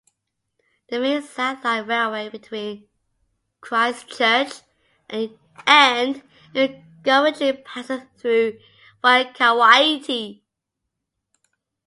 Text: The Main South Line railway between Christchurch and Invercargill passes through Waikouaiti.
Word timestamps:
The 0.89 0.99
Main 0.99 1.21
South 1.21 1.63
Line 1.63 1.85
railway 1.85 2.27
between 2.29 2.87
Christchurch 3.59 4.51
and 5.07 5.37
Invercargill 6.55 7.63
passes 7.63 8.01
through 8.17 8.59
Waikouaiti. 9.03 10.41